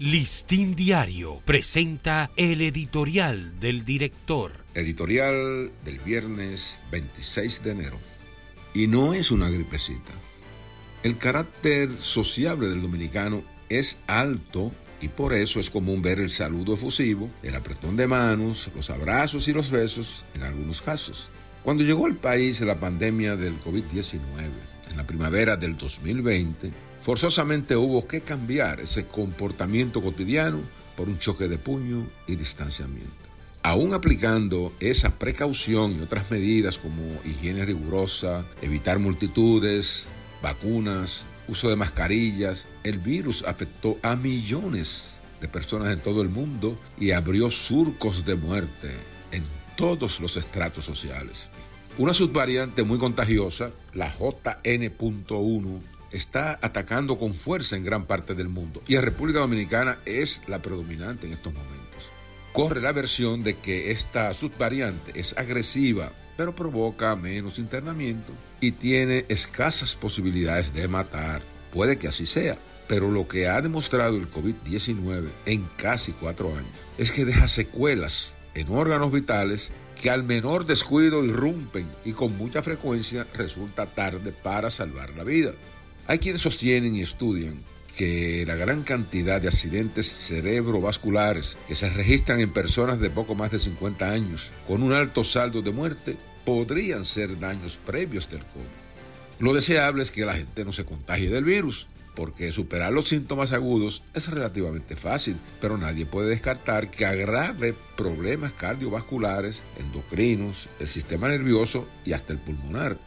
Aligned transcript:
Listín 0.00 0.76
Diario 0.76 1.42
presenta 1.44 2.30
el 2.36 2.60
editorial 2.60 3.58
del 3.58 3.84
director. 3.84 4.52
Editorial 4.74 5.72
del 5.84 5.98
viernes 5.98 6.84
26 6.92 7.64
de 7.64 7.70
enero. 7.72 7.98
Y 8.74 8.86
no 8.86 9.12
es 9.12 9.32
una 9.32 9.50
gripecita. 9.50 10.12
El 11.02 11.18
carácter 11.18 11.96
sociable 11.96 12.68
del 12.68 12.80
dominicano 12.80 13.42
es 13.68 13.98
alto 14.06 14.70
y 15.00 15.08
por 15.08 15.34
eso 15.34 15.58
es 15.58 15.68
común 15.68 16.00
ver 16.00 16.20
el 16.20 16.30
saludo 16.30 16.74
efusivo, 16.74 17.28
el 17.42 17.56
apretón 17.56 17.96
de 17.96 18.06
manos, 18.06 18.70
los 18.76 18.90
abrazos 18.90 19.48
y 19.48 19.52
los 19.52 19.68
besos 19.68 20.24
en 20.36 20.44
algunos 20.44 20.80
casos. 20.80 21.28
Cuando 21.64 21.82
llegó 21.82 22.06
al 22.06 22.14
país 22.14 22.60
la 22.60 22.76
pandemia 22.76 23.34
del 23.34 23.58
COVID-19 23.58 24.77
en 24.90 24.96
la 24.96 25.06
primavera 25.06 25.56
del 25.56 25.76
2020, 25.76 26.88
Forzosamente 27.00 27.76
hubo 27.76 28.06
que 28.06 28.22
cambiar 28.22 28.80
ese 28.80 29.06
comportamiento 29.06 30.02
cotidiano 30.02 30.60
por 30.96 31.08
un 31.08 31.18
choque 31.18 31.48
de 31.48 31.58
puño 31.58 32.08
y 32.26 32.36
distanciamiento. 32.36 33.28
Aún 33.62 33.94
aplicando 33.94 34.72
esa 34.80 35.10
precaución 35.18 35.96
y 35.96 36.02
otras 36.02 36.30
medidas 36.30 36.78
como 36.78 37.02
higiene 37.24 37.64
rigurosa, 37.64 38.44
evitar 38.62 38.98
multitudes, 38.98 40.08
vacunas, 40.42 41.26
uso 41.46 41.68
de 41.68 41.76
mascarillas, 41.76 42.66
el 42.82 42.98
virus 42.98 43.44
afectó 43.44 43.98
a 44.02 44.16
millones 44.16 45.14
de 45.40 45.48
personas 45.48 45.92
en 45.92 46.00
todo 46.00 46.22
el 46.22 46.28
mundo 46.28 46.78
y 46.98 47.12
abrió 47.12 47.50
surcos 47.50 48.24
de 48.24 48.34
muerte 48.34 48.90
en 49.30 49.44
todos 49.76 50.20
los 50.20 50.36
estratos 50.36 50.84
sociales. 50.84 51.48
Una 51.98 52.14
subvariante 52.14 52.84
muy 52.84 52.96
contagiosa, 52.96 53.72
la 53.92 54.08
JN.1, 54.08 55.80
está 56.12 56.56
atacando 56.62 57.18
con 57.18 57.34
fuerza 57.34 57.74
en 57.74 57.82
gran 57.82 58.06
parte 58.06 58.36
del 58.36 58.48
mundo 58.48 58.80
y 58.86 58.94
en 58.94 59.02
República 59.02 59.40
Dominicana 59.40 59.98
es 60.06 60.42
la 60.46 60.62
predominante 60.62 61.26
en 61.26 61.32
estos 61.32 61.52
momentos. 61.52 62.12
Corre 62.52 62.80
la 62.80 62.92
versión 62.92 63.42
de 63.42 63.58
que 63.58 63.90
esta 63.90 64.32
subvariante 64.32 65.18
es 65.18 65.36
agresiva, 65.36 66.12
pero 66.36 66.54
provoca 66.54 67.16
menos 67.16 67.58
internamiento 67.58 68.32
y 68.60 68.70
tiene 68.70 69.24
escasas 69.28 69.96
posibilidades 69.96 70.72
de 70.72 70.86
matar. 70.86 71.42
Puede 71.72 71.98
que 71.98 72.06
así 72.06 72.26
sea, 72.26 72.56
pero 72.86 73.10
lo 73.10 73.26
que 73.26 73.48
ha 73.48 73.60
demostrado 73.60 74.16
el 74.18 74.30
COVID-19 74.30 75.26
en 75.46 75.68
casi 75.76 76.12
cuatro 76.12 76.54
años 76.54 76.70
es 76.96 77.10
que 77.10 77.24
deja 77.24 77.48
secuelas 77.48 78.38
en 78.54 78.70
órganos 78.70 79.10
vitales 79.10 79.72
que 80.00 80.10
al 80.10 80.22
menor 80.22 80.64
descuido 80.66 81.24
irrumpen 81.24 81.88
y 82.04 82.12
con 82.12 82.36
mucha 82.36 82.62
frecuencia 82.62 83.26
resulta 83.34 83.86
tarde 83.86 84.32
para 84.32 84.70
salvar 84.70 85.10
la 85.16 85.24
vida. 85.24 85.52
Hay 86.06 86.18
quienes 86.18 86.42
sostienen 86.42 86.94
y 86.94 87.02
estudian 87.02 87.62
que 87.96 88.44
la 88.46 88.54
gran 88.54 88.82
cantidad 88.82 89.40
de 89.40 89.48
accidentes 89.48 90.06
cerebrovasculares 90.06 91.58
que 91.66 91.74
se 91.74 91.90
registran 91.90 92.40
en 92.40 92.52
personas 92.52 93.00
de 93.00 93.10
poco 93.10 93.34
más 93.34 93.50
de 93.50 93.58
50 93.58 94.08
años 94.08 94.52
con 94.66 94.82
un 94.82 94.92
alto 94.92 95.24
saldo 95.24 95.62
de 95.62 95.72
muerte 95.72 96.16
podrían 96.44 97.04
ser 97.04 97.38
daños 97.38 97.78
previos 97.84 98.30
del 98.30 98.44
COVID. 98.44 99.40
Lo 99.40 99.52
deseable 99.52 100.02
es 100.02 100.10
que 100.10 100.24
la 100.24 100.34
gente 100.34 100.64
no 100.64 100.72
se 100.72 100.84
contagie 100.84 101.28
del 101.28 101.44
virus, 101.44 101.88
porque 102.18 102.50
superar 102.50 102.92
los 102.92 103.06
síntomas 103.06 103.52
agudos 103.52 104.02
es 104.12 104.28
relativamente 104.28 104.96
fácil, 104.96 105.36
pero 105.60 105.78
nadie 105.78 106.04
puede 106.04 106.30
descartar 106.30 106.90
que 106.90 107.06
agrave 107.06 107.76
problemas 107.96 108.52
cardiovasculares, 108.52 109.62
endocrinos, 109.78 110.68
el 110.80 110.88
sistema 110.88 111.28
nervioso 111.28 111.86
y 112.04 112.14
hasta 112.14 112.32
el 112.32 112.40
pulmonar. 112.40 112.98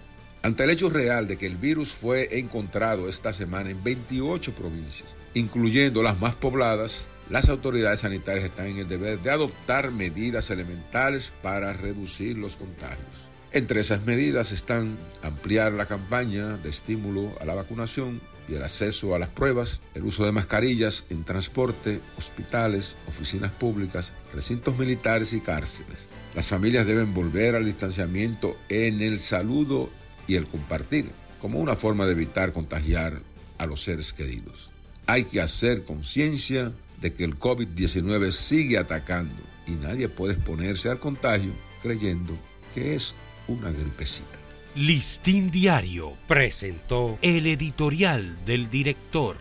Ante 0.44 0.64
el 0.64 0.70
hecho 0.70 0.90
real 0.90 1.28
de 1.28 1.38
que 1.38 1.45
el 1.45 1.58
virus 1.58 1.92
fue 1.92 2.40
encontrado 2.40 3.09
esta 3.09 3.34
semana 3.34 3.70
en 3.70 3.84
28 3.84 4.56
provincias, 4.56 5.14
incluyendo 5.34 6.02
las 6.02 6.18
más 6.22 6.36
pobladas, 6.36 7.09
las 7.30 7.50
autoridades 7.50 8.00
sanitarias 8.00 8.46
están 8.46 8.68
en 8.68 8.78
el 8.78 8.88
deber 8.88 9.20
de 9.20 9.31
adoptar 9.31 9.92
medidas 9.92 10.50
elementales 10.52 11.34
para 11.44 11.73
reducir 11.73 12.38
los 12.38 12.56
contagios. 12.56 13.31
Entre 13.54 13.82
esas 13.82 14.06
medidas 14.06 14.53
están 14.53 14.98
ampliar 15.22 15.74
la 15.74 15.86
campaña 15.86 16.56
de 16.56 16.70
estímulo 16.70 17.34
a 17.42 17.46
la 17.46 17.53
vacunación 17.53 18.22
y 18.48 18.53
el 18.53 18.64
acceso 18.64 19.14
a 19.14 19.20
las 19.20 19.28
pruebas, 19.28 19.81
el 19.94 20.06
uso 20.06 20.24
de 20.24 20.31
mascarillas 20.31 21.03
en 21.09 21.25
transporte, 21.25 22.00
hospitales, 22.18 22.96
oficinas 23.09 23.52
públicas, 23.52 24.14
recintos 24.34 24.78
militares 24.78 25.34
y 25.34 25.42
cárceles. 25.42 26.08
Las 26.34 26.48
familias 26.48 26.88
deben 26.88 27.14
volver 27.14 27.56
al 27.56 27.66
distanciamiento 27.66 28.56
en 28.70 29.02
el 29.02 29.20
saludo 29.20 29.90
y 30.30 30.36
el 30.36 30.48
compartir 30.48 31.09
como 31.42 31.59
una 31.59 31.75
forma 31.75 32.06
de 32.06 32.14
evitar 32.14 32.54
contagiar 32.54 33.20
a 33.58 33.66
los 33.66 33.84
seres 33.84 34.14
queridos. 34.14 34.72
Hay 35.08 35.25
que 35.25 35.42
hacer 35.42 35.84
conciencia 35.84 36.72
de 37.02 37.14
que 37.14 37.25
el 37.25 37.38
COVID-19 37.38 38.31
sigue 38.31 38.78
atacando 38.78 39.44
y 39.68 39.72
nadie 39.72 40.08
puede 40.08 40.36
exponerse 40.36 40.88
al 40.88 41.00
contagio 41.00 41.52
creyendo 41.81 42.38
que 42.74 42.96
es 42.96 43.16
una 43.51 43.69
gripecita. 43.72 44.39
Listín 44.75 45.51
Diario 45.51 46.13
presentó 46.28 47.17
el 47.22 47.45
editorial 47.47 48.38
del 48.45 48.69
director. 48.69 49.35